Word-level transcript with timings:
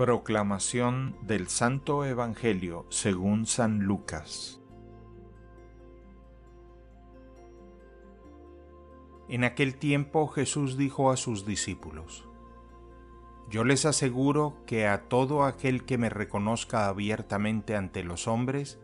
Proclamación 0.00 1.14
del 1.20 1.48
Santo 1.48 2.06
Evangelio 2.06 2.86
según 2.88 3.44
San 3.44 3.80
Lucas 3.80 4.58
En 9.28 9.44
aquel 9.44 9.74
tiempo 9.74 10.26
Jesús 10.28 10.78
dijo 10.78 11.10
a 11.10 11.18
sus 11.18 11.44
discípulos, 11.44 12.26
Yo 13.50 13.62
les 13.62 13.84
aseguro 13.84 14.56
que 14.64 14.86
a 14.86 15.02
todo 15.02 15.44
aquel 15.44 15.84
que 15.84 15.98
me 15.98 16.08
reconozca 16.08 16.88
abiertamente 16.88 17.76
ante 17.76 18.02
los 18.02 18.26
hombres, 18.26 18.80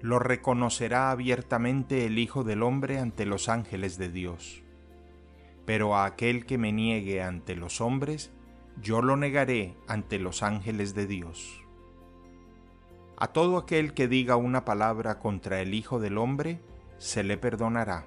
lo 0.00 0.18
reconocerá 0.18 1.12
abiertamente 1.12 2.06
el 2.06 2.18
Hijo 2.18 2.42
del 2.42 2.64
Hombre 2.64 2.98
ante 2.98 3.24
los 3.24 3.48
ángeles 3.48 3.98
de 3.98 4.08
Dios. 4.08 4.64
Pero 5.64 5.94
a 5.94 6.06
aquel 6.06 6.44
que 6.44 6.58
me 6.58 6.72
niegue 6.72 7.22
ante 7.22 7.54
los 7.54 7.80
hombres, 7.80 8.32
yo 8.82 9.00
lo 9.00 9.16
negaré 9.16 9.76
ante 9.88 10.18
los 10.18 10.42
ángeles 10.42 10.94
de 10.94 11.06
Dios. 11.06 11.62
A 13.16 13.28
todo 13.28 13.56
aquel 13.56 13.94
que 13.94 14.08
diga 14.08 14.36
una 14.36 14.64
palabra 14.64 15.18
contra 15.18 15.60
el 15.62 15.72
Hijo 15.72 15.98
del 15.98 16.18
Hombre, 16.18 16.60
se 16.98 17.22
le 17.22 17.38
perdonará, 17.38 18.04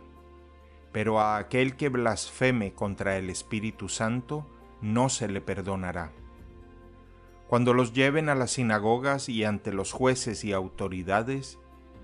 pero 0.91 1.19
a 1.19 1.37
aquel 1.37 1.75
que 1.75 1.89
blasfeme 1.89 2.73
contra 2.73 3.17
el 3.17 3.29
Espíritu 3.29 3.89
Santo, 3.89 4.45
no 4.81 5.09
se 5.09 5.27
le 5.27 5.41
perdonará. 5.41 6.11
Cuando 7.47 7.73
los 7.73 7.93
lleven 7.93 8.29
a 8.29 8.35
las 8.35 8.51
sinagogas 8.51 9.27
y 9.27 9.43
ante 9.43 9.73
los 9.73 9.91
jueces 9.91 10.43
y 10.43 10.53
autoridades, 10.53 11.57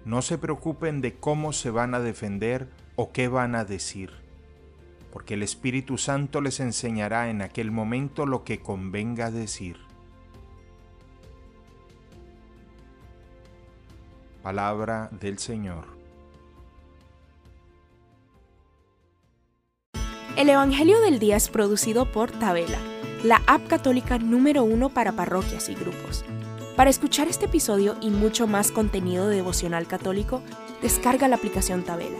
no 0.04 0.24
se 0.24 0.40
preocupen 0.40 1.02
de 1.02 1.16
cómo 1.20 1.54
se 1.54 1.70
van 1.70 1.94
a 1.94 2.00
defender 2.00 2.70
o 2.96 3.12
qué 3.12 3.28
van 3.28 3.54
a 3.54 3.66
decir 3.66 4.25
porque 5.16 5.36
el 5.36 5.44
Espíritu 5.44 5.98
Santo 5.98 6.42
les 6.42 6.60
enseñará 6.60 7.30
en 7.30 7.42
aquel 7.42 7.72
momento 7.72 8.26
lo 8.26 8.44
que 8.44 8.60
convenga 8.60 9.32
decir. 9.32 9.78
Palabra 14.44 15.08
del 15.14 15.40
Señor. 15.40 15.86
El 20.36 20.50
Evangelio 20.50 21.00
del 21.00 21.18
Día 21.18 21.38
es 21.38 21.48
producido 21.48 22.12
por 22.12 22.32
Tabela, 22.32 22.78
la 23.24 23.42
app 23.48 23.66
católica 23.68 24.18
número 24.18 24.66
uno 24.66 24.90
para 24.90 25.14
parroquias 25.14 25.70
y 25.70 25.76
grupos. 25.76 26.26
Para 26.76 26.90
escuchar 26.90 27.30
este 27.30 27.46
episodio 27.46 27.96
y 28.02 28.10
mucho 28.10 28.48
más 28.48 28.70
contenido 28.70 29.30
de 29.30 29.38
devocional 29.38 29.88
católico, 29.88 30.42
descarga 30.82 31.30
la 31.30 31.38
aplicación 31.38 31.84
Tabela 31.84 32.20